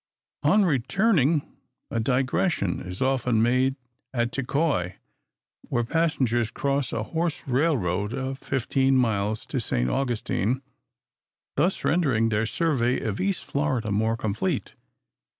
On 0.41 0.65
returning, 0.65 1.43
a 1.91 1.99
digression 1.99 2.79
is 2.79 3.03
often 3.03 3.43
made 3.43 3.75
at 4.15 4.31
Tekoi, 4.31 4.95
where 5.69 5.83
passengers 5.83 6.49
cross 6.49 6.91
a 6.91 7.03
horse 7.03 7.43
railroad 7.47 8.11
of 8.11 8.39
fifteen 8.39 8.95
miles 8.95 9.45
to 9.45 9.59
St. 9.59 9.91
Augustine; 9.91 10.63
thus 11.55 11.83
rendering 11.85 12.29
their 12.29 12.47
survey 12.47 12.99
of 12.99 13.21
East 13.21 13.45
Florida 13.45 13.91
more 13.91 14.17
complete. 14.17 14.73